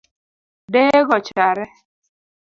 Deye 0.73 0.99
go 1.07 1.15
ochare 1.19 1.65